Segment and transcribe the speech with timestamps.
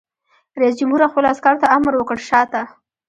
[0.61, 2.61] رئیس جمهور خپلو عسکرو ته امر وکړ؛ شاته!